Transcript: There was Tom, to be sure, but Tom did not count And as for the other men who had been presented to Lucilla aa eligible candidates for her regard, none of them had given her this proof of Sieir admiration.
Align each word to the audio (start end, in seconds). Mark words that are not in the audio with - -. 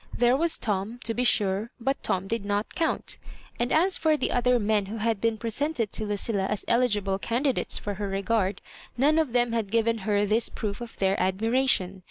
There 0.17 0.35
was 0.35 0.57
Tom, 0.57 0.97
to 1.03 1.13
be 1.13 1.23
sure, 1.23 1.69
but 1.79 2.01
Tom 2.01 2.27
did 2.27 2.43
not 2.43 2.73
count 2.73 3.19
And 3.59 3.71
as 3.71 3.97
for 3.97 4.17
the 4.17 4.31
other 4.31 4.57
men 4.57 4.87
who 4.87 4.97
had 4.97 5.21
been 5.21 5.37
presented 5.37 5.91
to 5.91 6.05
Lucilla 6.07 6.47
aa 6.49 6.55
eligible 6.67 7.19
candidates 7.19 7.77
for 7.77 7.93
her 7.93 8.09
regard, 8.09 8.61
none 8.97 9.19
of 9.19 9.31
them 9.31 9.51
had 9.51 9.69
given 9.69 9.99
her 9.99 10.25
this 10.25 10.49
proof 10.49 10.81
of 10.81 10.89
Sieir 10.91 11.13
admiration. 11.19 11.99